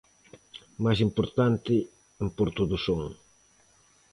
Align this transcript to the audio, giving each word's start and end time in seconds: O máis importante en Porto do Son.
O 0.77 0.79
máis 0.85 0.99
importante 1.07 1.75
en 2.23 2.27
Porto 2.37 2.63
do 2.71 2.77
Son. 2.85 3.01